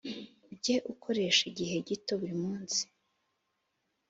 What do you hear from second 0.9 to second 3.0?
ukoresha igihe gito buri munsi